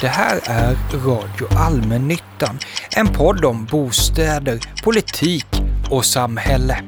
[0.00, 0.76] Det här är
[1.06, 2.58] Radio Allmännyttan,
[2.96, 5.46] en podd om bostäder, politik
[5.90, 6.82] och samhälle.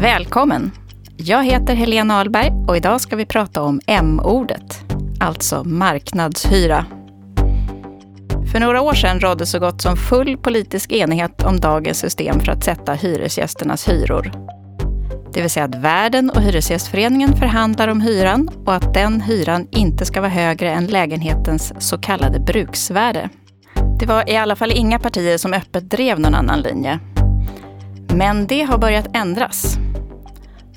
[0.00, 0.70] Välkommen!
[1.16, 4.80] Jag heter Helena Ahlberg och idag ska vi prata om M-ordet,
[5.20, 6.86] alltså marknadshyra.
[8.52, 12.52] För några år sedan rådde så gott som full politisk enighet om dagens system för
[12.52, 14.51] att sätta hyresgästernas hyror.
[15.34, 20.04] Det vill säga att värden och Hyresgästföreningen förhandlar om hyran och att den hyran inte
[20.04, 23.28] ska vara högre än lägenhetens så kallade bruksvärde.
[23.98, 26.98] Det var i alla fall inga partier som öppet drev någon annan linje.
[28.14, 29.76] Men det har börjat ändras.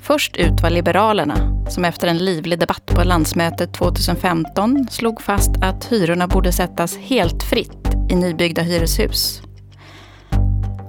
[0.02, 5.84] Först ut var Liberalerna, som efter en livlig debatt på landsmötet 2015 slog fast att
[5.84, 9.42] hyrorna borde sättas helt fritt i nybyggda hyreshus.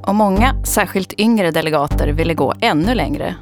[0.04, 3.36] Och många, särskilt yngre delegater, ville gå ännu längre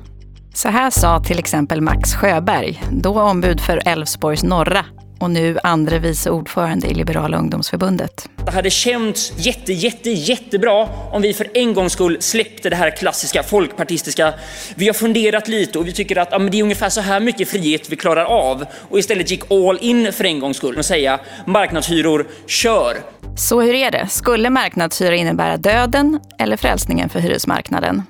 [0.57, 4.85] så här sa till exempel Max Sjöberg, då ombud för Älvsborgs norra
[5.19, 8.29] och nu andre vice ordförande i Liberala ungdomsförbundet.
[8.45, 12.97] Det hade känts jätte, jätte, jättebra om vi för en gångs skull släppte det här
[12.97, 14.33] klassiska folkpartistiska.
[14.75, 17.49] Vi har funderat lite och vi tycker att ja, det är ungefär så här mycket
[17.49, 21.19] frihet vi klarar av och istället gick all in för en gångs skull och säga
[21.45, 22.97] marknadshyror, kör!
[23.37, 24.07] Så hur är det?
[24.07, 28.03] Skulle marknadshyra innebära döden eller frälsningen för hyresmarknaden?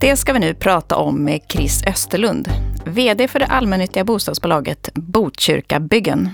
[0.00, 2.48] Det ska vi nu prata om med Chris Österlund,
[2.86, 6.30] VD för det allmännyttiga bostadsbolaget Botkyrka Byggen.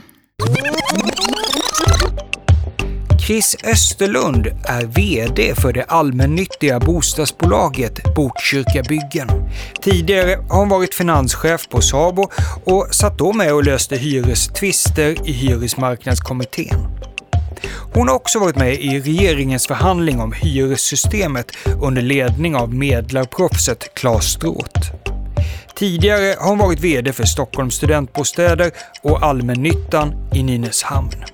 [3.27, 9.28] Chris Österlund är VD för det allmännyttiga bostadsbolaget Botkyrka Byggen.
[9.83, 12.28] Tidigare har hon varit finanschef på Sabo
[12.64, 16.91] och satt då med och löste hyrestvister i Hyresmarknadskommittén.
[17.94, 21.46] Hon har också varit med i regeringens förhandling om hyressystemet
[21.82, 24.92] under ledning av medlarproffset Claes Stråth.
[25.74, 28.70] Tidigare har hon varit VD för Stockholms studentbostäder
[29.02, 31.24] och allmännyttan i Nynäshamn.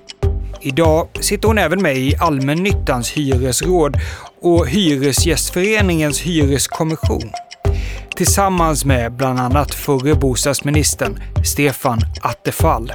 [0.61, 3.97] Idag sitter hon även med i allmännyttans hyresråd
[4.41, 7.31] och Hyresgästföreningens hyreskommission.
[8.15, 12.93] Tillsammans med bland annat förre bostadsministern Stefan Attefall.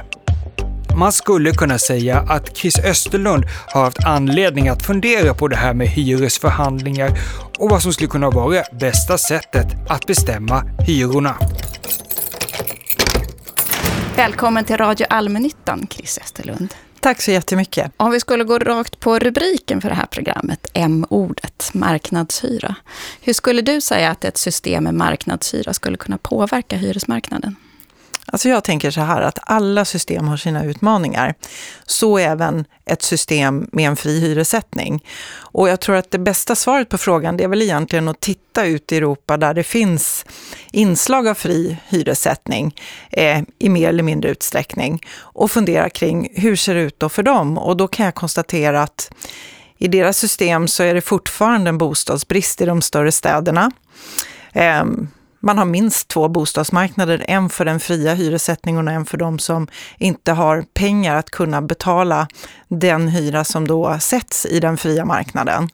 [0.97, 5.73] Man skulle kunna säga att Chris Österlund har haft anledning att fundera på det här
[5.73, 7.11] med hyresförhandlingar
[7.57, 11.35] och vad som skulle kunna vara bästa sättet att bestämma hyrorna.
[14.15, 16.73] Välkommen till Radio Allmännyttan, Chris Österlund.
[16.99, 17.91] Tack så jättemycket.
[17.97, 22.75] Om vi skulle gå rakt på rubriken för det här programmet, M-ordet, marknadshyra.
[23.21, 27.55] Hur skulle du säga att ett system med marknadshyra skulle kunna påverka hyresmarknaden?
[28.27, 31.33] Alltså jag tänker så här att alla system har sina utmaningar.
[31.85, 35.03] Så även ett system med en fri hyressättning.
[35.37, 38.65] Och jag tror att det bästa svaret på frågan det är väl egentligen att titta
[38.65, 40.25] ut i Europa där det finns
[40.71, 42.75] inslag av fri hyressättning
[43.11, 47.23] eh, i mer eller mindre utsträckning och fundera kring hur ser det ut då för
[47.23, 47.57] dem?
[47.57, 49.11] Och då kan jag konstatera att
[49.77, 53.71] i deras system så är det fortfarande en bostadsbrist i de större städerna.
[54.53, 54.85] Eh,
[55.45, 59.67] man har minst två bostadsmarknader, en för den fria hyressättningen och en för de som
[59.97, 62.27] inte har pengar att kunna betala
[62.67, 65.69] den hyra som då sätts i den fria marknaden.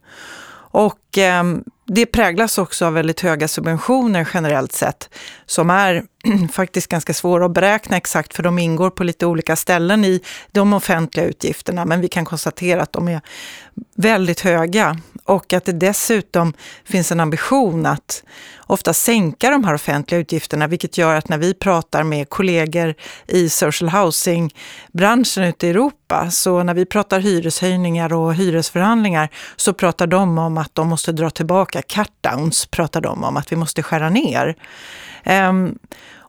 [0.73, 1.63] Och Ehm,
[1.93, 5.09] det präglas också av väldigt höga subventioner generellt sett,
[5.45, 6.03] som är
[6.51, 10.73] faktiskt ganska svåra att beräkna exakt, för de ingår på lite olika ställen i de
[10.73, 13.21] offentliga utgifterna, men vi kan konstatera att de är
[13.95, 16.53] väldigt höga och att det dessutom
[16.85, 18.23] finns en ambition att
[18.71, 22.95] ofta sänka de här offentliga utgifterna, vilket gör att när vi pratar med kollegor
[23.27, 30.07] i social housing-branschen ute i Europa, så när vi pratar hyreshöjningar och hyresförhandlingar, så pratar
[30.07, 34.09] de om att de måste dra tillbaka, Cutdowns pratar de om, att vi måste skära
[34.09, 34.55] ner.
[35.25, 35.79] Um,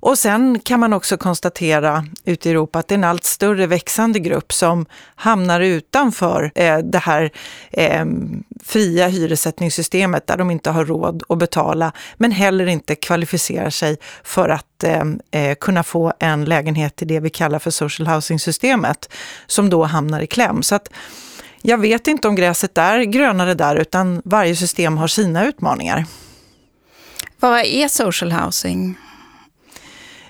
[0.02, 3.66] och sen kan man också konstatera ute i Europa att det är en allt större
[3.66, 7.30] växande grupp som hamnar utanför eh, det här
[7.70, 8.04] eh,
[8.64, 14.48] fria hyressättningssystemet där de inte har råd att betala men heller inte kvalificerar sig för
[14.48, 19.08] att ehm, eh kunna få en lägenhet i det vi kallar för social housing-systemet
[19.46, 20.62] som då hamnar i kläm.
[20.62, 20.88] Så att,
[21.62, 26.04] jag vet inte om gräset är grönare där utan varje system har sina utmaningar.
[27.40, 28.96] Vad är social housing?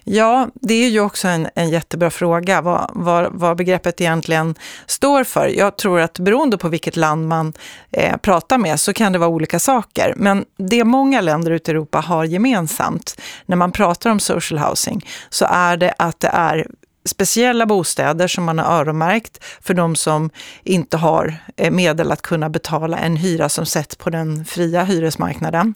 [0.04, 4.54] Ja, det är ju också en, en jättebra fråga vad, vad, vad, begreppet egentligen
[4.86, 5.46] står för.
[5.46, 7.52] Jag tror att beroende på vilket land man
[7.90, 10.14] eh, pratar med så kan det vara olika saker.
[10.16, 15.06] Men det många länder ute i Europa har gemensamt när man pratar om social housing
[15.30, 16.66] så är det att det är
[17.04, 20.30] speciella bostäder som man har öronmärkt för de som
[20.62, 25.74] inte har eh, medel att kunna betala en hyra som sätts på den fria hyresmarknaden.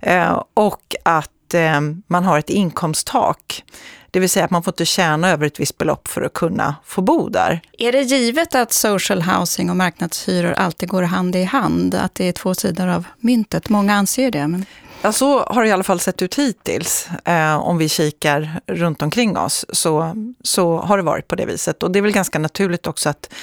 [0.00, 3.64] Eh, och att eh, man har ett inkomsttak.
[4.10, 6.74] Det vill säga att man får inte tjäna över ett visst belopp för att kunna
[6.84, 7.60] få bo där.
[7.78, 11.94] Är det givet att social housing och marknadshyror alltid går hand i hand?
[11.94, 13.68] Att det är två sidor av myntet?
[13.68, 14.48] Många anser det.
[14.48, 14.64] Men...
[15.02, 17.08] Ja, så har det i alla fall sett ut hittills.
[17.24, 21.82] Eh, om vi kikar runt omkring oss så, så har det varit på det viset.
[21.82, 23.34] Och det är väl ganska naturligt också att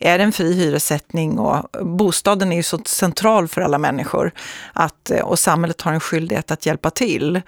[0.00, 4.32] är det en fri hyressättning och bostaden är ju så central för alla människor
[4.72, 7.40] att, eh, och samhället har en skyldighet att hjälpa till.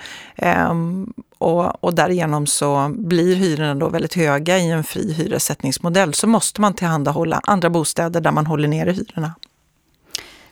[0.71, 6.27] Um, och, och därigenom så blir hyrorna då väldigt höga i en fri hyressättningsmodell så
[6.27, 9.35] måste man tillhandahålla andra bostäder där man håller nere hyrorna.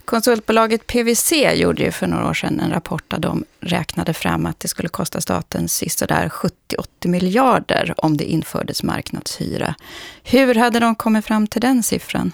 [0.08, 4.60] Konsultbolaget PWC gjorde ju för några år sedan en rapport där de räknade fram att
[4.60, 5.68] det skulle kosta staten
[6.06, 9.74] där 70-80 miljarder om det infördes marknadshyra.
[10.22, 12.32] Hur hade de kommit fram till den siffran?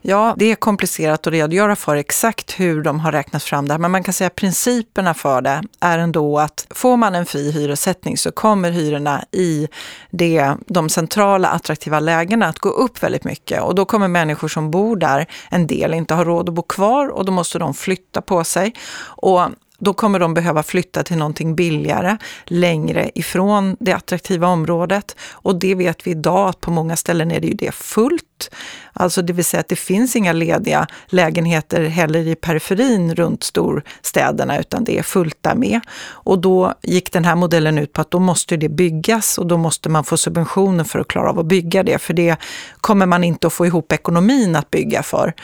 [0.00, 3.78] Ja, det är komplicerat att redogöra för exakt hur de har räknat fram det här,
[3.78, 7.50] men man kan säga att principerna för det är ändå att får man en fri
[7.50, 9.68] hyressättning så kommer hyrorna i
[10.10, 14.70] det, de centrala attraktiva lägena att gå upp väldigt mycket och då kommer människor som
[14.70, 18.22] bor där, en del inte ha råd att bo kvar och då måste de flytta
[18.22, 18.74] på sig.
[19.00, 19.40] Och
[19.80, 25.16] då kommer de behöva flytta till någonting billigare, längre ifrån det attraktiva området.
[25.32, 28.50] Och det vet vi idag att på många ställen är det ju det fullt.
[28.92, 34.58] Alltså det vill säga att det finns inga lediga lägenheter heller i periferin runt storstäderna
[34.58, 35.80] utan det är fullt där med.
[36.08, 39.56] Och då gick den här modellen ut på att då måste det byggas och då
[39.56, 41.98] måste man få subventioner för att klara av att bygga det.
[41.98, 42.36] För det
[42.80, 45.34] kommer man inte att få ihop ekonomin att bygga för.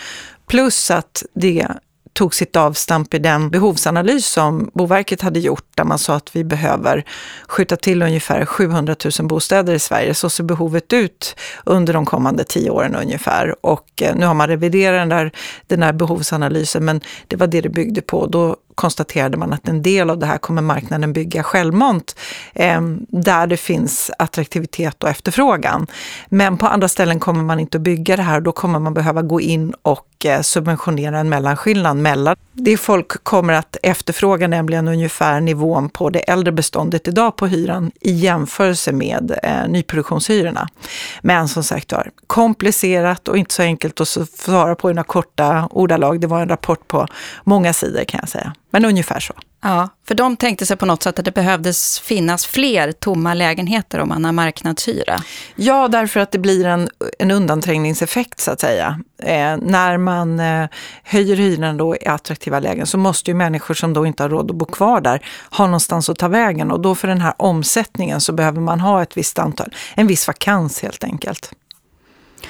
[0.46, 1.69] Plus att det
[2.14, 6.44] tog sitt avstamp i den behovsanalys som Boverket hade gjort där man sa att vi
[6.44, 7.05] behöver
[7.49, 10.14] skjuta till ungefär 700 000 bostäder i Sverige.
[10.14, 13.66] Så ser behovet ut under de kommande tio åren ungefär.
[13.66, 15.32] Och eh, nu har man reviderat den där,
[15.66, 18.26] den där behovsanalysen men det var det det byggde på.
[18.26, 22.17] Då konstaterade man att en del av det här kommer marknaden bygga självmant
[22.53, 25.87] eh, där det finns attraktivitet och efterfrågan.
[26.29, 28.94] Men på andra ställen kommer man inte att bygga det här och då kommer man
[28.94, 34.88] behöva gå in och eh, subventionera en mellanskillnad mellan det folk kommer att efterfråga, nämligen
[34.88, 40.69] ungefär nivån på det äldre beståndet idag på hyran i jämförelse med eh, nyproduktionshyrorna.
[41.23, 45.69] Men som sagt var, komplicerat och inte så enkelt att svara på i några korta
[45.70, 46.20] ordalag.
[46.20, 47.06] Det var en rapport på
[47.44, 48.55] många sidor kan jag säga.
[48.75, 49.35] Men ungefär så.
[49.62, 53.99] Ja, för de tänkte sig på något sätt att det behövdes finnas fler tomma lägenheter
[53.99, 55.23] om man har marknadshyra.
[55.56, 56.88] Ja, därför att det blir en,
[57.19, 59.00] en undanträngningseffekt så att säga.
[59.19, 60.69] Eh, när man eh,
[61.03, 64.50] höjer hyran då i attraktiva lägen så måste ju människor som då inte har råd
[64.50, 68.20] att bo kvar där ha någonstans att ta vägen och då för den här omsättningen
[68.20, 71.53] så behöver man ha ett visst antal, en viss vakans helt enkelt.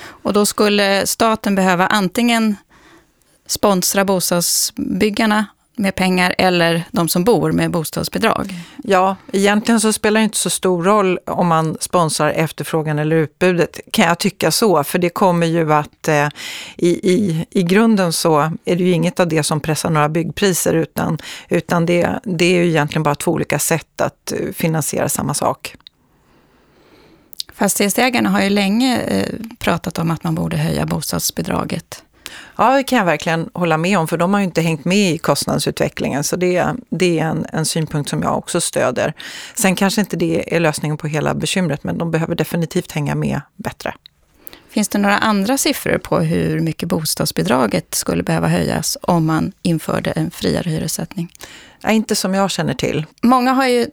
[0.06, 2.56] Och då skulle staten behöva antingen
[3.46, 8.54] sponsra bostadsbyggarna med pengar eller de som bor med bostadsbidrag?
[8.84, 13.80] Ja, egentligen så spelar det inte så stor roll om man sponsrar efterfrågan eller utbudet,
[13.92, 14.84] kan jag tycka så.
[14.84, 16.28] För det kommer ju att eh,
[16.76, 20.74] i, i, i grunden så är det ju inget av det som pressar några byggpriser
[20.74, 21.18] utan,
[21.48, 25.76] utan det, det är ju egentligen bara två olika sätt att eh, finansiera samma sak.
[27.54, 32.02] Fastighetsägarna har ju länge eh, pratat om att man borde höja bostadsbidraget.
[32.56, 35.10] Ja, det kan jag verkligen hålla med om, för de har ju inte hängt med
[35.10, 36.24] i kostnadsutvecklingen.
[36.24, 39.14] Så det, det är en, en synpunkt som jag också stöder.
[39.54, 43.40] Sen kanske inte det är lösningen på hela bekymret, men de behöver definitivt hänga med
[43.56, 43.94] bättre.
[44.74, 50.10] Finns det några andra siffror på hur mycket bostadsbidraget skulle behöva höjas om man införde
[50.10, 51.32] en friare hyressättning?
[51.80, 53.06] Ja, inte som jag känner till.
[53.22, 53.86] Många har ju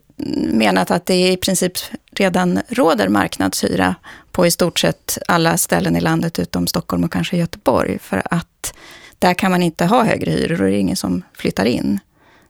[0.53, 1.73] menat att det i princip
[2.11, 3.95] redan råder marknadshyra
[4.31, 7.99] på i stort sett alla ställen i landet utom Stockholm och kanske Göteborg.
[7.99, 8.73] För att
[9.19, 11.99] där kan man inte ha högre hyror och det är ingen som flyttar in.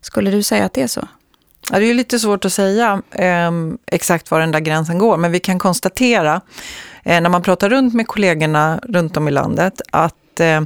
[0.02, 1.08] Skulle du säga att det är så?
[1.72, 3.52] Ja, det är lite svårt att säga eh,
[3.86, 6.42] exakt var den där gränsen går, men vi kan konstatera
[7.04, 10.62] eh, när man pratar runt med kollegorna runt om i landet att eh,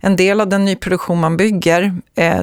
[0.00, 2.40] en del av den nyproduktion man bygger eh,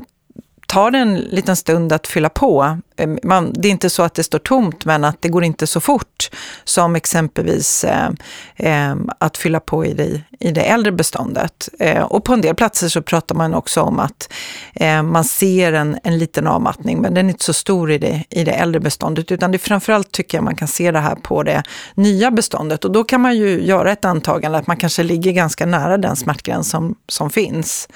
[0.68, 2.78] tar det en liten stund att fylla på.
[2.98, 5.68] Eh, man, det är inte så att det står tomt, men att det går inte
[5.68, 6.30] så fort
[6.64, 8.10] som exempelvis eh,
[8.56, 11.70] eh, att fylla på i det, i det äldre beståndet.
[11.80, 14.34] Eh, och på en del platser så pratar man också om att
[14.74, 18.24] eh, man ser en, en liten avmattning, men den är inte så stor i det,
[18.30, 21.16] i det äldre beståndet, utan det är framförallt tycker jag man kan se det här
[21.16, 21.64] på det
[21.96, 22.86] nya beståndet.
[22.86, 26.16] Och då kan man ju göra ett antagande att man kanske ligger ganska nära den
[26.16, 27.88] smärtgräns som, som finns.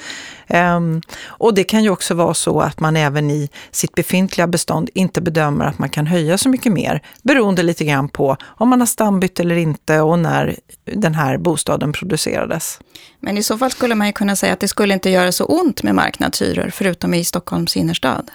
[0.47, 4.86] Ehm, och det kan ju också vara så att man även i sitt befintliga bestånd
[4.93, 8.79] inte bedömer att man kan höja så mycket mer, beroende lite grann på om man
[8.79, 12.79] har stambytt eller inte och när den här bostaden producerades.
[13.19, 15.45] Men i så fall skulle man ju kunna säga att det skulle inte göra så
[15.45, 18.31] ont med marknadshyror, förutom i Stockholms innerstad.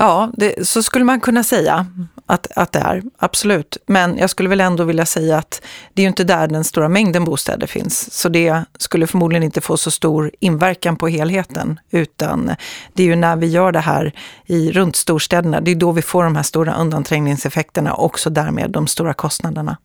[0.00, 1.86] Ja, det, så skulle man kunna säga
[2.26, 3.76] att, att det är, absolut.
[3.86, 5.62] Men jag skulle väl ändå vilja säga att
[5.94, 8.12] det är ju inte där den stora mängden bostäder finns.
[8.12, 11.80] Så det skulle förmodligen inte få så stor inverkan på helheten.
[11.90, 12.50] Utan
[12.92, 14.12] det är ju när vi gör det här
[14.46, 18.70] i, runt storstäderna, det är då vi får de här stora undanträngningseffekterna och också därmed
[18.70, 19.76] de stora kostnaderna.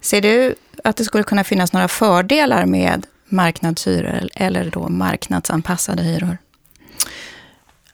[0.00, 6.38] Ser du att det skulle kunna finnas några fördelar med marknadshyror eller då marknadsanpassade hyror?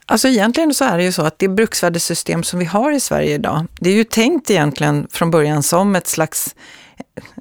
[0.09, 3.33] Alltså egentligen så är det ju så att det bruksvärdessystem som vi har i Sverige
[3.33, 6.55] idag, det är ju tänkt egentligen från början som ett slags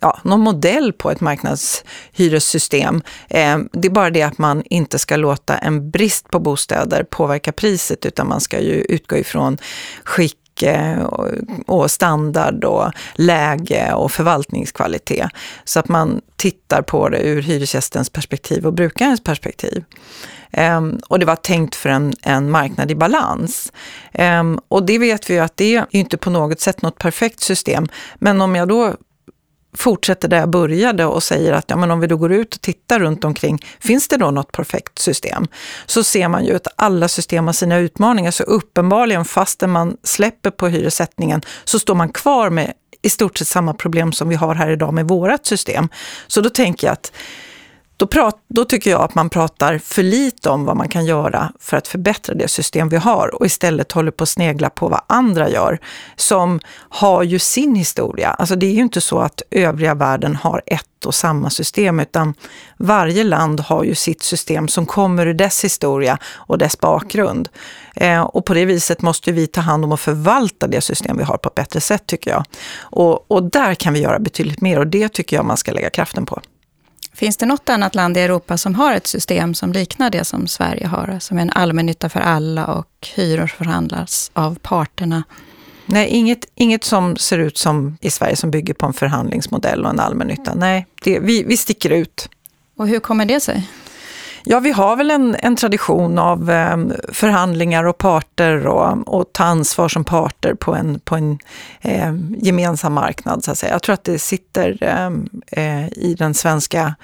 [0.01, 3.03] ja, någon modell på ett marknadshyressystem.
[3.29, 7.53] Eh, det är bara det att man inte ska låta en brist på bostäder påverka
[7.53, 9.59] priset, utan man ska ju utgå ifrån
[10.05, 11.03] skick eh,
[11.67, 15.31] och standard och läge och förvaltningskvalitet.
[15.65, 19.85] Så att man tittar på det ur hyresgästens perspektiv och brukarens perspektiv.
[20.57, 23.73] Um, och det var tänkt för en, en marknad i balans.
[24.13, 27.41] Um, och det vet vi ju att det är inte på något sätt något perfekt
[27.41, 27.89] system.
[28.19, 28.95] Men om jag då
[29.77, 32.61] fortsätter där jag började och säger att ja, men om vi då går ut och
[32.61, 35.47] tittar runt omkring, finns det då något perfekt system?
[35.87, 40.51] Så ser man ju att alla system har sina utmaningar, så uppenbarligen fastän man släpper
[40.51, 44.55] på hyressättningen så står man kvar med i stort sett samma problem som vi har
[44.55, 45.89] här idag med vårat system.
[46.27, 47.13] Så då tänker jag att
[47.99, 51.53] då, prat, då tycker jag att man pratar för lite om vad man kan göra
[51.61, 55.01] för att förbättra det system vi har och istället håller på att snegla på vad
[55.07, 55.79] andra gör,
[56.17, 58.31] som har ju sin historia.
[58.31, 62.35] Alltså det är ju inte så att övriga världen har ett och samma system, utan
[62.77, 67.49] varje land har ju sitt system som kommer ur dess historia och dess bakgrund.
[67.97, 71.25] Eh, och på det viset måste vi ta hand om och förvalta det system vi
[71.25, 72.45] har på ett bättre sätt, tycker jag.
[72.81, 75.91] Och, och där kan vi göra betydligt mer och det tycker jag man ska lägga
[75.91, 76.41] kraften på.
[77.19, 80.47] Finns det något annat land i Europa som har ett system som liknar det som
[80.47, 81.19] Sverige har?
[81.21, 85.23] Som är en allmännytta för alla och hyror förhandlas av parterna?
[85.87, 89.91] Nej, inget, inget som ser ut som i Sverige som bygger på en förhandlingsmodell och
[89.91, 90.55] en allmännytta.
[90.55, 92.29] Nej, det, vi, vi sticker ut.
[92.77, 93.69] Och hur kommer det sig?
[94.45, 96.77] Ja, vi har väl en, en tradition av eh,
[97.09, 101.39] förhandlingar och parter och, och ta ansvar som parter på en, på en
[101.81, 103.45] eh, gemensam marknad.
[103.45, 103.73] Så att säga.
[103.73, 106.95] Jag tror att det sitter ehm, eh, i den svenska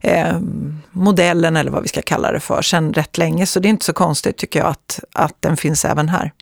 [0.00, 3.46] ehm, modellen, eller vad vi ska kalla det för, sedan rätt länge.
[3.46, 6.32] Så det är inte så konstigt tycker jag att, att den finns även här.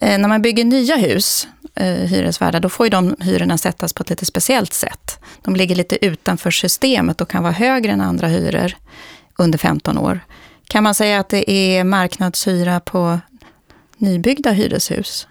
[0.00, 4.02] Eh, när man bygger nya hus, eh, hyresvärdar, då får ju de hyrorna sättas på
[4.02, 5.18] ett lite speciellt sätt.
[5.42, 8.72] De ligger lite utanför systemet och kan vara högre än andra hyror
[9.38, 10.20] under 15 år.
[10.68, 13.20] Kan man säga att det är marknadshyra på
[13.96, 15.28] nybyggda hyreshus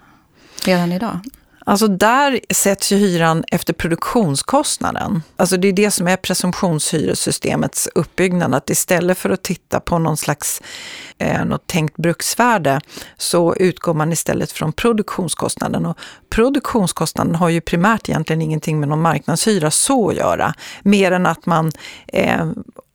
[0.66, 1.20] redan idag?
[1.66, 5.24] Alltså där sätts ju hyran efter produktionskostnaden.
[5.36, 8.56] Alltså det är det som är presumtionshyressystemets uppbyggnad.
[8.56, 10.62] Att istället för att titta på någon slags
[11.18, 12.82] eh, något tänkt bruksvärde
[13.18, 15.86] så utgår man istället från produktionskostnaden.
[15.86, 15.98] Och
[16.30, 20.54] produktionskostnaden har ju primärt egentligen ingenting med någon marknadshyra så att göra.
[20.84, 21.72] Mer än att man
[22.08, 22.46] eh,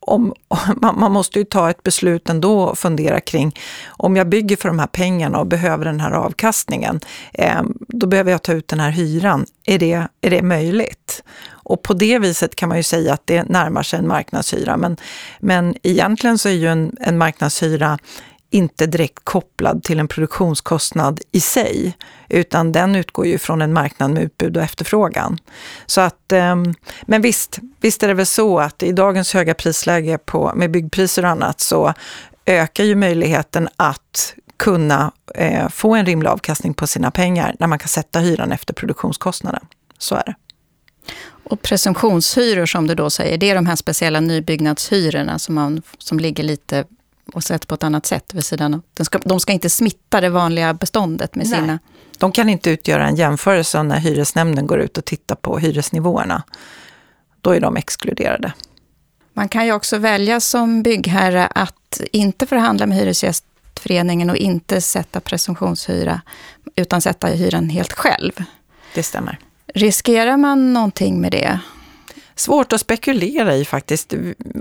[0.07, 0.33] om,
[0.95, 3.55] man måste ju ta ett beslut ändå och fundera kring
[3.87, 6.99] om jag bygger för de här pengarna och behöver den här avkastningen,
[7.33, 9.45] eh, då behöver jag ta ut den här hyran.
[9.65, 11.23] Är det, är det möjligt?
[11.49, 14.77] Och på det viset kan man ju säga att det närmar sig en marknadshyra.
[14.77, 14.97] Men,
[15.39, 17.99] men egentligen så är ju en, en marknadshyra
[18.49, 21.97] inte direkt kopplad till en produktionskostnad i sig,
[22.29, 25.37] utan den utgår ju från en marknad med utbud och efterfrågan.
[25.85, 26.73] Så att, ehm,
[27.03, 31.23] men visst, visst är det väl så att i dagens höga prisläge på, med byggpriser
[31.23, 31.93] och annat så
[32.45, 37.79] ökar ju möjligheten att kunna eh, få en rimlig avkastning på sina pengar när man
[37.79, 39.65] kan sätta hyran efter produktionskostnaden.
[39.97, 40.35] Så är det.
[41.49, 46.19] Och presumtionshyror som du då säger, det är de här speciella nybyggnadshyrorna som, man, som
[46.19, 46.85] ligger lite
[47.33, 48.81] och sett på ett annat sätt vid sidan av.
[48.93, 51.59] De ska, de ska inte smitta det vanliga beståndet med Nej.
[51.59, 51.79] sina...
[52.17, 56.43] De kan inte utgöra en jämförelse när hyresnämnden går ut och tittar på hyresnivåerna.
[57.41, 58.53] Då är de exkluderade.
[59.33, 65.19] Man kan ju också välja som byggherre att inte förhandla med Hyresgästföreningen och inte sätta
[65.19, 66.21] presumtionshyra,
[66.75, 68.31] utan sätta hyran helt själv.
[68.93, 69.39] Det stämmer.
[69.73, 71.59] Riskerar man någonting med det?
[72.39, 74.13] Svårt att spekulera i faktiskt.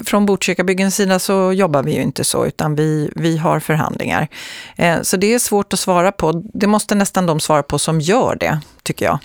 [0.05, 4.29] Från Botkyrkabyggens sida så jobbar vi ju inte så, utan vi, vi har förhandlingar.
[4.77, 6.43] Eh, så det är svårt att svara på.
[6.55, 9.19] Det måste nästan de svara på som gör det, tycker jag.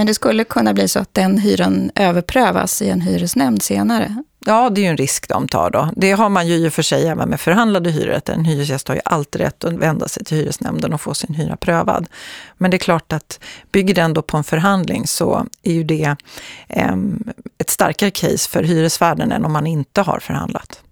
[0.00, 4.22] Men det skulle kunna bli så att den hyran överprövas i en hyresnämnd senare?
[4.46, 5.90] Ja, det är ju en risk de tar då.
[5.96, 8.20] Det har man ju i och för sig även med förhandlade hyror.
[8.26, 11.56] En hyresgäst har ju alltid rätt att vända sig till hyresnämnden och få sin hyra
[11.56, 12.08] prövad.
[12.58, 13.40] Men det är klart att
[13.72, 16.16] bygger den då på en förhandling så är ju det
[16.68, 16.96] eh,
[17.58, 20.82] ett starkare case för hyresvärden än om man inte har förhandlat.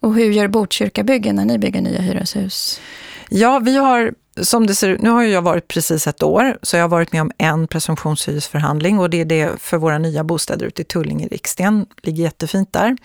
[0.00, 2.80] Och hur gör Botkyrka byggen när ni bygger nya hyreshus?
[3.28, 6.76] Ja, vi har som det ser ut, nu har jag varit precis ett år, så
[6.76, 10.66] jag har varit med om en presumtionshyresförhandling och det är det för våra nya bostäder
[10.66, 11.86] ute i Tullinge, Riksten.
[12.02, 12.96] ligger jättefint där.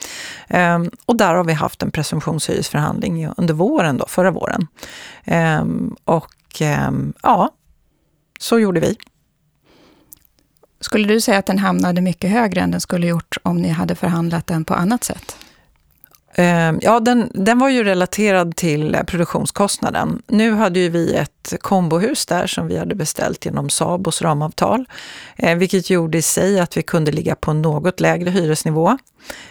[0.47, 4.67] Ehm, och där har vi haft en presumtionshyresförhandling under våren, då, förra våren.
[5.25, 7.49] Ehm, och ehm, ja,
[8.39, 8.95] så gjorde vi.
[10.81, 13.95] Skulle du säga att den hamnade mycket högre än den skulle gjort om ni hade
[13.95, 15.37] förhandlat den på annat sätt?
[16.41, 20.21] Ehm, ja, den, den var ju relaterad till eh, produktionskostnaden.
[20.27, 24.85] Nu hade ju vi ett kombohus där som vi hade beställt genom Sabos ramavtal,
[25.35, 28.97] eh, vilket gjorde i sig att vi kunde ligga på en något lägre hyresnivå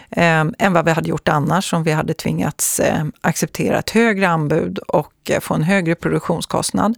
[0.09, 4.29] ehm, än vad vi hade gjort annars om vi hade tvingats eh, acceptera ett högre
[4.29, 6.95] anbud och få en högre produktionskostnad.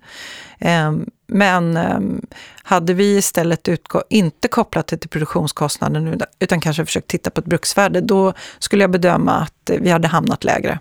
[0.62, 2.26] Ehm, men ehm,
[2.64, 7.48] hade vi istället utgå, inte kopplat det till produktionskostnaden utan kanske försökt titta på ett
[7.48, 10.80] bruksvärde, då skulle jag bedöma att vi hade hamnat lägre.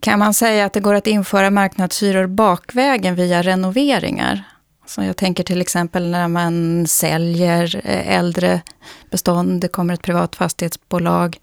[0.00, 4.42] Kan man säga att det går att införa marknadshyror bakvägen via renoveringar?
[4.86, 8.62] Så jag tänker till exempel när man säljer eh, äldre
[9.10, 11.38] bestånd, det kommer ett privat fastighetsbolag,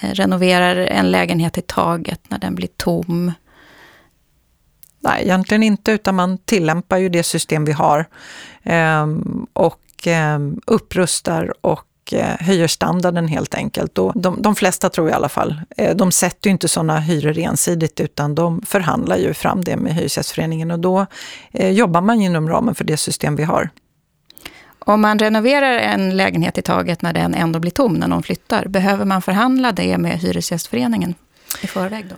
[0.00, 3.32] eh, renoverar en lägenhet i taget när den blir tom.
[5.00, 8.06] Nej, egentligen inte, utan man tillämpar ju det system vi har
[8.62, 13.98] ehm, och ehm, upprustar och eh, höjer standarden helt enkelt.
[13.98, 17.00] Och de, de flesta tror jag i alla fall, eh, de sätter ju inte sådana
[17.00, 21.06] hyror ensidigt utan de förhandlar ju fram det med Hyresgästföreningen och då
[21.52, 23.70] eh, jobbar man inom ramen för det system vi har.
[24.78, 28.68] Om man renoverar en lägenhet i taget när den ändå blir tom när någon flyttar,
[28.68, 31.14] behöver man förhandla det med Hyresgästföreningen
[31.62, 32.16] i förväg då?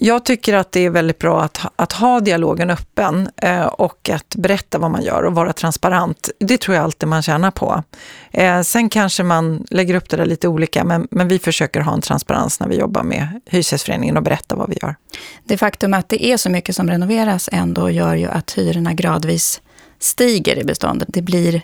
[0.00, 4.34] Jag tycker att det är väldigt bra att, att ha dialogen öppen eh, och att
[4.36, 6.30] berätta vad man gör och vara transparent.
[6.38, 7.82] Det tror jag alltid man tjänar på.
[8.30, 11.94] Eh, sen kanske man lägger upp det där lite olika, men, men vi försöker ha
[11.94, 14.96] en transparens när vi jobbar med Hyresgästföreningen och berätta vad vi gör.
[15.44, 19.60] Det faktum att det är så mycket som renoveras ändå gör ju att hyrorna gradvis
[19.98, 21.08] stiger i beståndet.
[21.12, 21.62] Det blir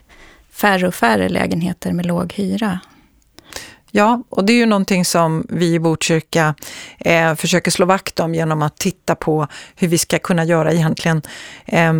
[0.52, 2.80] färre och färre lägenheter med låg hyra.
[3.96, 6.54] Ja, och det är ju någonting som vi i Botkyrka
[6.98, 11.22] eh, försöker slå vakt om genom att titta på hur vi ska kunna göra egentligen
[11.66, 11.92] eh,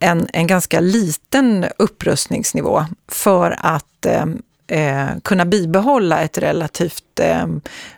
[0.00, 4.26] en, en ganska liten upprustningsnivå för att eh,
[4.66, 7.46] eh, kunna bibehålla ett relativt eh,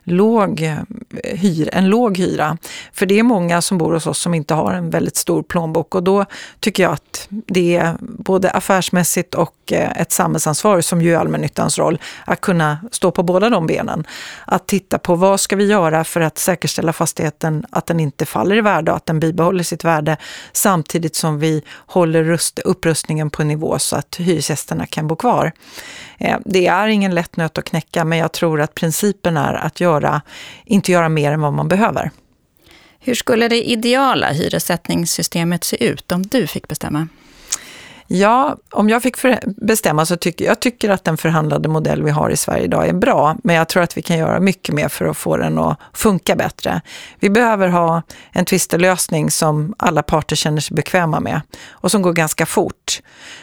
[0.02, 2.58] låg eh, hyr, en låg hyra.
[2.92, 5.94] För det är många som bor hos oss som inte har en väldigt stor plånbok
[5.94, 6.24] och då
[6.60, 11.78] tycker jag att det är både affärsmässigt och eh, ett samhällsansvar som ju är allmännyttans
[11.78, 14.06] roll att kunna stå på båda de benen.
[14.44, 18.56] Att titta på vad ska vi göra för att säkerställa fastigheten att den inte faller
[18.56, 20.16] i värde och att den bibehåller sitt värde
[20.52, 25.52] samtidigt som vi håller rust, upprustningen på en nivå så att hyresgästerna kan bo kvar.
[26.18, 29.80] Eh, det är ingen lätt nöt att knäcka, men jag tror att principen är att
[29.80, 30.22] göra,
[30.64, 32.10] inte göra mer än vad man behöver.
[33.00, 37.08] Hur skulle det ideala hyressättningssystemet se ut om du fick bestämma?
[38.08, 39.16] Ja, om jag fick
[39.46, 42.92] bestämma så tycker jag tycker att den förhandlade modell vi har i Sverige idag är
[42.92, 45.78] bra, men jag tror att vi kan göra mycket mer för att få den att
[45.92, 46.80] funka bättre.
[47.20, 51.40] Vi behöver ha en tvistelösning som alla parter känner sig bekväma med
[51.70, 53.00] och som går ganska fort.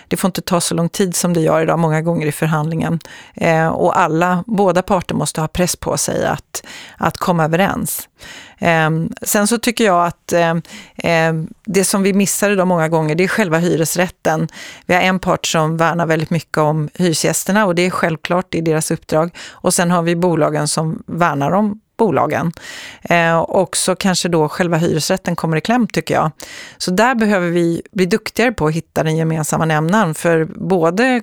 [0.08, 3.00] Det får inte ta så lång tid som det gör idag många gånger i förhandlingen.
[3.34, 6.64] Eh, och alla, båda parter måste ha press på sig att,
[6.98, 8.10] att komma överens.
[8.58, 8.90] Eh,
[9.22, 11.34] sen så tycker jag att eh,
[11.66, 14.48] det som vi missade då många gånger, det är själva hyresrätten.
[14.86, 18.62] Vi har en part som värnar väldigt mycket om hyresgästerna och det är självklart i
[18.62, 19.30] deras uppdrag.
[19.52, 22.52] Och sen har vi bolagen som värnar om bolagen.
[23.02, 26.32] Eh, och så kanske då själva hyresrätten kommer i kläm tycker jag.
[26.78, 31.22] Så där behöver vi bli duktigare på att hitta den gemensamma nämnaren för både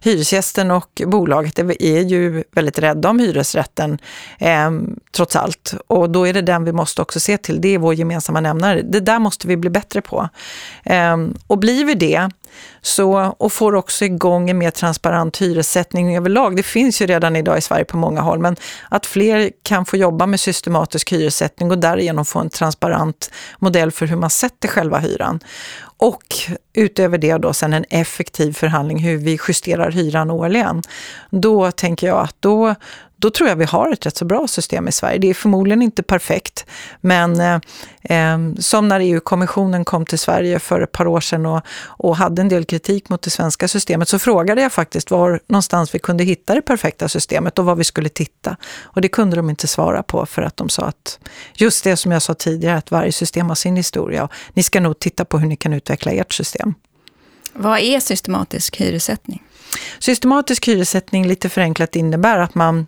[0.00, 3.98] hyresgästen och bolaget är ju väldigt rädda om hyresrätten
[4.38, 4.70] eh,
[5.12, 5.74] trots allt.
[5.86, 8.82] Och då är det den vi måste också se till, det är vår gemensamma nämnare.
[8.82, 10.28] Det där måste vi bli bättre på.
[10.84, 11.16] Eh,
[11.46, 12.30] och blir vi det
[12.82, 16.56] så, och får också igång en mer transparent hyressättning överlag.
[16.56, 18.56] Det finns ju redan idag i Sverige på många håll, men
[18.88, 24.06] att fler kan få jobba med systematisk hyressättning och därigenom få en transparent modell för
[24.06, 25.40] hur man sätter själva hyran.
[25.96, 26.24] Och
[26.72, 30.82] utöver det då sen en effektiv förhandling hur vi justerar hyran årligen.
[31.30, 32.74] Då tänker jag att då,
[33.20, 35.18] då tror jag vi har ett rätt så bra system i Sverige.
[35.18, 36.66] Det är förmodligen inte perfekt,
[37.00, 37.60] men eh,
[38.02, 42.42] eh som när EU-kommissionen kom till Sverige för ett par år sedan och, och hade
[42.42, 46.24] en del kritik mot det svenska systemet så frågade jag faktiskt var någonstans vi kunde
[46.24, 48.56] hitta det perfekta systemet och var vi skulle titta.
[48.82, 51.18] Och det kunde de inte svara på för att de sa att
[51.54, 54.24] just det som jag sa tidigare, att varje system har sin historia.
[54.24, 56.74] Och ni ska nog titta på hur ni kan utveckla ert system.
[57.52, 59.42] Vad är systematisk hyressättning?
[59.98, 62.86] Systematisk hyressättning, lite förenklat, innebär att man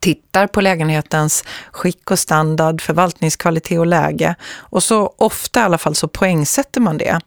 [0.00, 4.34] tittar på lägenhetens skick och standard, förvaltningskvalitet och läge.
[4.56, 7.20] Och så ofta i alla fall så poängsätter man det.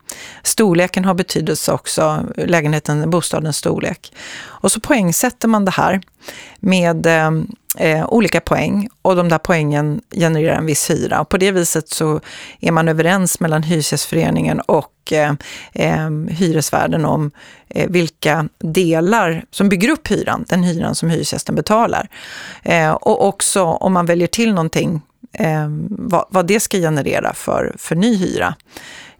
[0.43, 4.13] Storleken har betydelse också, lägenheten, bostadens storlek.
[4.63, 6.01] Och så poängsätter man det här
[6.59, 7.31] med eh,
[7.77, 11.21] eh, olika poäng och de där poängen genererar en viss hyra.
[11.21, 12.21] Och på det viset så
[12.59, 15.33] är man överens mellan Hyresgästföreningen och eh,
[15.73, 17.31] eh, hyresvärden om
[17.69, 22.09] eh, vilka delar som bygger upp hyran, den hyran som hyresgästen betalar.
[22.63, 25.01] Eh, och också om man väljer till någonting,
[25.33, 28.55] eh, vad, vad, det ska generera för, för ny hyra.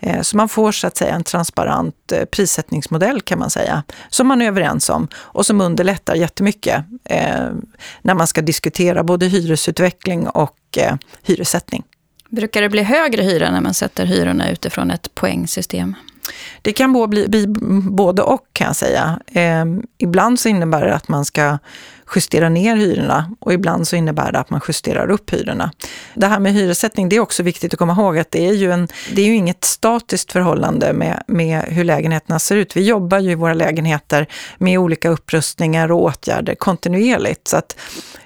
[0.04, 4.28] Eh, så man får så att säga en transparent eh, prissättningsmodell kan man säga, som
[4.28, 7.50] man är överens om och som underlättar jättemycket eh,
[8.02, 10.58] när man ska diskutera både hyresutveckling och
[11.24, 11.84] hyressättning.
[12.30, 15.96] Brukar det bli högre hyra när man sätter hyrorna utifrån ett poängsystem?
[16.62, 17.48] Det kan bli, bli
[17.92, 19.20] både och kan jag säga.
[19.28, 19.66] Eh,
[19.98, 21.58] ibland så innebär det att man ska
[22.16, 25.72] justera ner hyrorna och ibland så innebär det att man justerar upp hyrorna.
[26.14, 28.72] Det här med hyressättning, det är också viktigt att komma ihåg att det är ju,
[28.72, 32.78] en, det är ju inget statiskt förhållande med, med hur lägenheterna ser ut.
[32.78, 37.48] Vi jobbar ju i våra lägenheter med olika upprustningar och åtgärder kontinuerligt.
[37.48, 37.76] Så att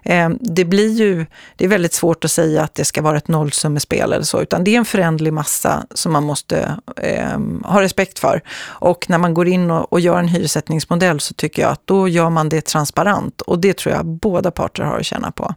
[0.03, 3.27] eh, det blir ju, det är väldigt svårt att säga att det ska vara ett
[3.27, 8.19] nollsummespel eller så, utan det är en förändlig massa som man måste eh, ha respekt
[8.19, 8.41] för.
[8.65, 12.07] Och när man går in och, och gör en hyressättningsmodell så tycker jag att då
[12.07, 15.55] gör man det transparent och det tror jag båda parter har att känna på.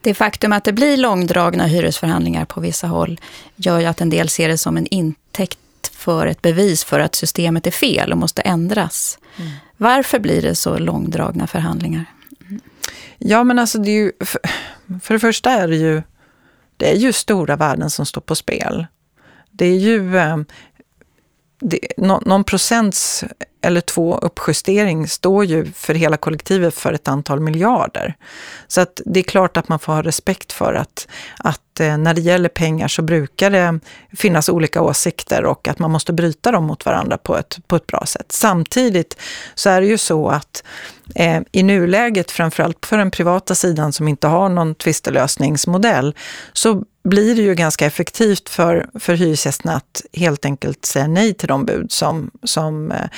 [0.00, 3.20] Det faktum att det blir långdragna hyresförhandlingar på vissa håll
[3.56, 5.58] gör ju att en del ser det som en intäkt
[5.92, 9.18] för ett bevis för att systemet är fel och måste ändras.
[9.36, 9.50] Mm.
[9.76, 12.04] Varför blir det så långdragna förhandlingar?
[13.18, 14.40] Ja, men alltså det är ju, för,
[15.02, 16.02] för det första är det ju,
[16.76, 18.86] det är ju stora värden som står på spel.
[19.50, 20.36] Det är ju eh,
[21.60, 23.24] det, no, någon procents
[23.68, 28.14] eller två uppjustering står ju för hela kollektivet för ett antal miljarder.
[28.68, 32.14] Så att det är klart att man får ha respekt för att, att eh, när
[32.14, 33.80] det gäller pengar så brukar det
[34.16, 37.86] finnas olika åsikter och att man måste bryta dem mot varandra på ett, på ett
[37.86, 38.32] bra sätt.
[38.32, 39.16] Samtidigt
[39.54, 40.64] så är det ju så att
[41.14, 46.14] eh, i nuläget, framförallt för den privata sidan som inte har någon tvistelösningsmodell,
[46.52, 51.48] så blir det ju ganska effektivt för, för hyresgästerna att helt enkelt säga nej till
[51.48, 53.08] de bud som, som eh,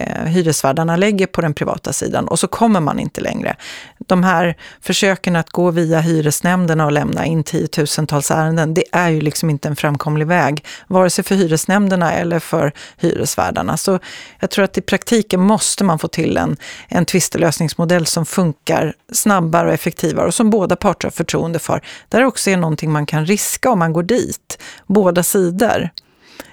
[0.00, 3.56] eh, hyresvärdarna lägger på den privata sidan och så kommer man inte längre.
[3.98, 9.20] De här försöken att gå via hyresnämnderna och lämna in tiotusentals ärenden, det är ju
[9.20, 13.76] liksom inte en framkomlig väg, vare sig för hyresnämnderna eller för hyresvärdarna.
[13.76, 13.98] Så
[14.40, 16.56] jag tror att i praktiken måste man få till en,
[16.88, 21.82] en tvistelösningsmodell som funkar snabbare och effektivare och som båda parter har förtroende för.
[22.08, 25.90] Där också är någonting man kan riska om man går dit, båda sidor.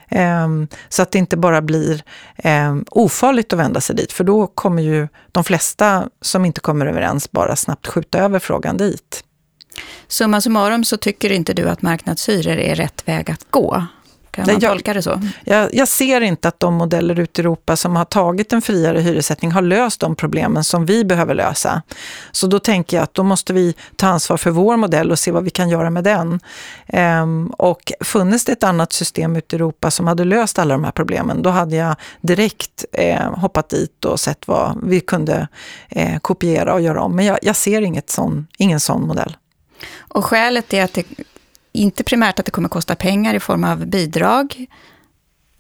[0.10, 2.04] Ehm, så att det inte bara blir
[2.38, 6.86] ehm, ofarligt att vända sig dit, för då kommer ju de flesta som inte kommer
[6.86, 9.24] överens bara snabbt skjuta över frågan dit.
[10.08, 13.86] Summa summarum så tycker inte du att marknadshyror är rätt väg att gå?
[14.38, 15.22] Kan man jag, tolka det så?
[15.44, 19.00] Jag, jag, ser inte att de modeller ute i Europa som har tagit en friare
[19.00, 21.82] hyressättning har löst de problemen som vi behöver lösa.
[22.32, 25.32] Så då tänker jag att då måste vi ta ansvar för vår modell och se
[25.32, 26.40] vad vi kan göra med den.
[26.88, 30.84] Ehm, och funnits det ett annat system ute i Europa som hade löst alla de
[30.84, 35.48] här problemen, då hade jag direkt eh, hoppat dit och sett vad vi kunde
[35.90, 37.16] eh, kopiera och göra om.
[37.16, 39.38] Men jag, jag ser inget sån, ingen sån modell.
[39.98, 41.06] Och skälet är att det
[41.78, 44.66] inte primärt att det kommer kosta pengar i form av bidrag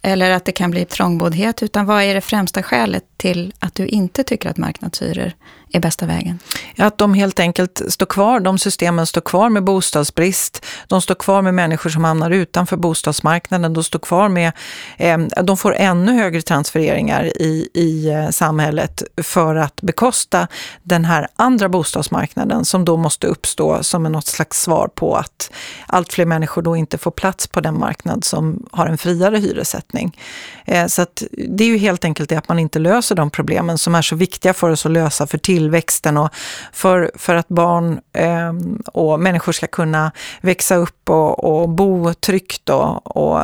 [0.01, 3.87] eller att det kan bli trångboddhet, utan vad är det främsta skälet till att du
[3.87, 5.31] inte tycker att marknadshyror
[5.71, 6.39] är bästa vägen?
[6.77, 11.41] Att de helt enkelt står kvar, de systemen står kvar med bostadsbrist, de står kvar
[11.41, 14.51] med människor som hamnar utanför bostadsmarknaden, de står kvar med,
[14.97, 20.47] eh, de får ännu högre transfereringar i, i eh, samhället för att bekosta
[20.83, 25.51] den här andra bostadsmarknaden som då måste uppstå som något slags svar på att
[25.87, 30.19] allt fler människor då inte får plats på den marknad som har en friare hyressättning.
[30.65, 33.77] Eh, så att det är ju helt enkelt det att man inte löser de problemen
[33.77, 36.29] som är så viktiga för oss att lösa för tillväxten och
[36.73, 38.53] för, för att barn eh,
[38.93, 43.41] och människor ska kunna växa upp och, och bo tryggt och, och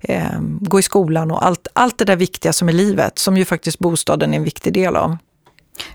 [0.00, 3.44] eh, gå i skolan och allt, allt det där viktiga som är livet, som ju
[3.44, 5.16] faktiskt bostaden är en viktig del av.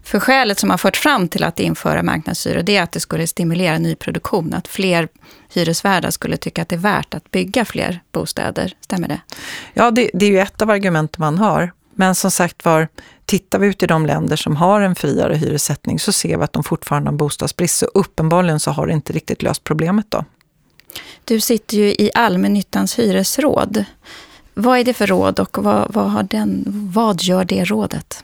[0.04, 3.28] För skälet som har fört fram till att införa marknadshyror, det är att det skulle
[3.28, 5.08] stimulera nyproduktion, att fler
[5.54, 8.74] hyresvärdar skulle tycka att det är värt att bygga fler bostäder.
[8.82, 9.22] Stämmer det?
[9.74, 11.72] Ja, det, det är ju ett av argumenten man har.
[11.96, 12.88] Men som sagt var,
[13.30, 16.54] tittar vi ut i de länder som har en friare hyressättning så ser vi att
[16.54, 17.78] de fortfarande har bostadsbrist.
[17.78, 20.26] Så uppenbarligen så har det inte riktigt löst problemet då.
[21.26, 23.86] Du sitter ju i allmännyttans hyresråd.
[24.60, 28.24] Vad är det för råd och vad, vad, har den, vad gör det rådet?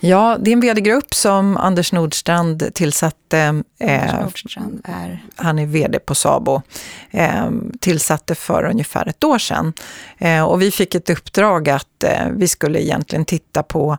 [0.00, 3.62] Ja, det är en vd-grupp som Anders Nordstrand tillsatte.
[3.78, 5.24] Eh, Anders Nordstrand är?
[5.36, 6.62] Han är vd på Sabo.
[7.10, 9.72] Eh, tillsatte för ungefär ett år sedan.
[10.18, 13.98] Eh, och vi fick ett uppdrag att vi skulle egentligen titta på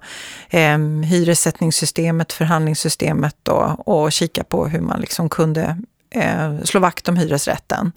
[0.50, 5.78] eh, hyressättningssystemet, förhandlingssystemet och, och kika på hur man liksom kunde
[6.15, 7.91] eh, slå vakt om hyresrätten.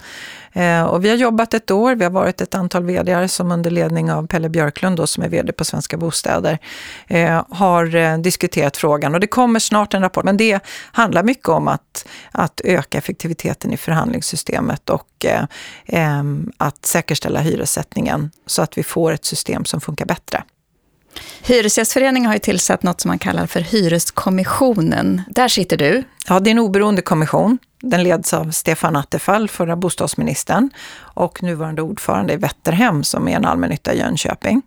[0.53, 3.71] Eh, och vi har jobbat ett år, vi har varit ett antal vd som under
[3.71, 6.59] ledning av Pelle Björklund då, som är vd på Svenska Bostäder
[7.07, 10.25] eh, har eh, diskuterat frågan och det kommer snart en rapport.
[10.25, 10.61] Men det
[10.93, 15.45] handlar mycket om att, att öka effektiviteten i förhandlingssystemet och eh,
[15.87, 16.23] eh,
[16.57, 20.43] att säkerställa hyressättningen så att vi får ett system som funkar bättre.
[21.43, 25.23] Hyresgästföreningen har ju tillsatt något som man kallar för Hyreskommissionen.
[25.29, 26.05] Där sitter du.
[26.29, 27.59] Ja, det är en oberoende kommission.
[27.83, 33.45] Den leds av Stefan Attefall, förra bostadsministern, och nuvarande ordförande i Vätterhem som är en
[33.45, 34.63] allmännytta i Jönköping.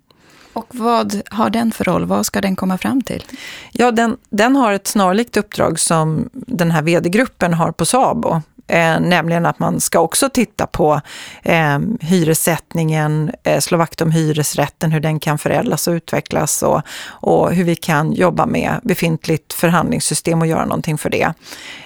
[0.53, 2.05] Och vad har den för roll?
[2.05, 3.23] Vad ska den komma fram till?
[3.71, 8.41] Ja, den, den har ett snarlikt uppdrag som den här vd-gruppen har på Sabo.
[8.71, 11.01] Eh, nämligen att man ska också titta på
[11.43, 17.53] eh, hyressättningen, eh, slå vakt om hyresrätten, hur den kan förädlas och utvecklas och, och
[17.53, 21.33] hur vi kan jobba med befintligt förhandlingssystem och göra någonting för det.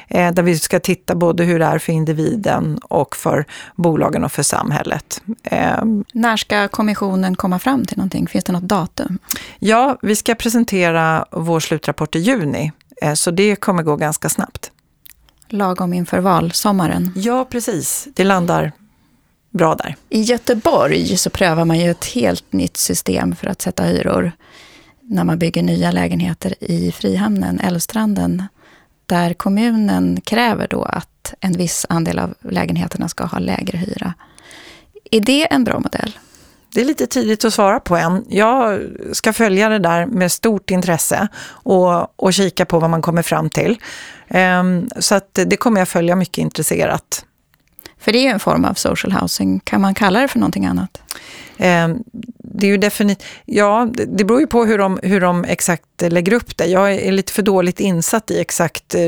[0.08, 3.46] Eh, där vi ska titta både hur det är för individen och för
[3.76, 5.22] bolagen och för samhället.
[5.44, 8.28] Eh, När ska kommissionen komma fram till någonting?
[8.28, 9.20] Finns det något datum?
[9.60, 12.72] Ja, vi ska presentera vår slutrapport i juni,
[13.02, 14.72] eh, så det kommer gå ganska snabbt
[15.50, 17.12] lagom inför valsommaren.
[17.16, 18.08] Ja, precis.
[18.14, 18.72] Det landar
[19.50, 19.96] bra där.
[20.10, 24.32] I Göteborg så prövar man ju ett helt nytt system för att sätta hyror
[25.02, 28.44] när man bygger nya lägenheter i Frihamnen, Älvstranden,
[29.06, 34.14] där kommunen kräver då att en viss andel av lägenheterna ska ha lägre hyra.
[35.12, 36.18] Är det en bra modell?
[36.76, 38.26] Det är lite tidigt att svara på än.
[38.30, 43.22] Jag ska följa det där med stort intresse och, och kika på vad man kommer
[43.22, 43.78] fram till.
[44.28, 47.26] Ehm, så att det kommer jag följa mycket intresserat.
[48.06, 49.60] För det är ju en form av social housing.
[49.60, 51.02] Kan man kalla det för någonting annat?
[51.58, 52.04] Um,
[52.38, 56.34] det är ju definitivt, ja det beror ju på hur de, hur de exakt lägger
[56.34, 56.66] upp det.
[56.66, 59.02] Jag är lite för dåligt insatt i exakt eh,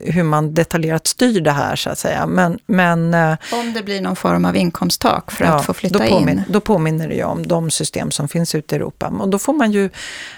[0.00, 2.26] hur man detaljerat styr det här så att säga.
[2.26, 5.98] Men, men, eh, om det blir någon form av inkomsttak för ja, att få flytta
[5.98, 6.42] då påmin, in?
[6.48, 9.12] Då påminner det ju om de system som finns ute i Europa.
[9.20, 9.90] Och då får man ju,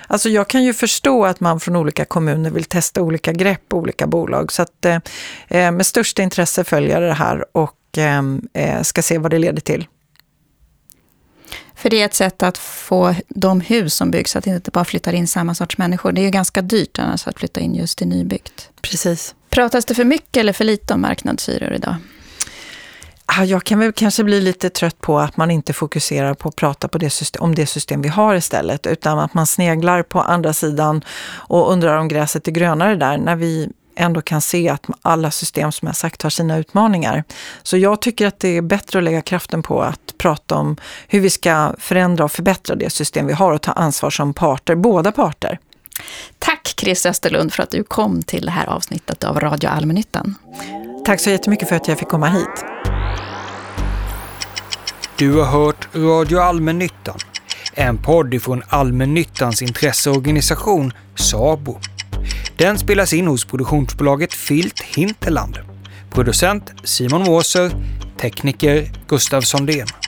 [0.06, 3.78] alltså jag kan ju förstå att man från olika kommuner vill testa olika grepp och
[3.78, 4.52] olika bolag.
[4.52, 4.98] Så att eh,
[5.48, 9.86] eh med största intresse följer det här och eh, ska se vad det leder till.
[11.74, 15.12] För det är ett sätt att få de hus som byggs, att inte bara flyttar
[15.12, 16.12] in samma sorts människor.
[16.12, 18.70] Det är ju ganska dyrt annars att flytta in just i nybyggt.
[18.80, 19.34] Precis.
[19.50, 21.96] Pratas det för mycket eller för lite om marknadshyror idag?
[23.46, 26.88] Jag kan väl kanske bli lite trött på att man inte fokuserar på att prata
[26.88, 30.52] på det system, om det system vi har istället, utan att man sneglar på andra
[30.52, 35.30] sidan och undrar om gräset är grönare där, när vi ändå kan se att alla
[35.30, 37.24] system som jag sagt har sina utmaningar.
[37.62, 40.76] Så jag tycker att det är bättre att lägga kraften på att prata om
[41.08, 44.74] hur vi ska förändra och förbättra det system vi har och ta ansvar som parter,
[44.74, 45.58] båda parter.
[46.38, 50.34] Tack Chris Österlund för att du kom till det här avsnittet av Radio Allmännyttan.
[51.04, 52.64] Tack så jättemycket för att jag fick komma hit.
[55.18, 57.18] Du har hört Radio Allmännyttan,
[57.74, 61.80] en podd från Allmännyttans intresseorganisation SABO.
[62.58, 65.58] Den spelas in hos produktionsbolaget Filt Hinterland.
[66.10, 67.70] Producent Simon Måser,
[68.16, 70.05] tekniker Gustav Sondén.